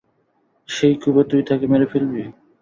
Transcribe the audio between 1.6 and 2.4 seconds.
মেরে ফেলবি।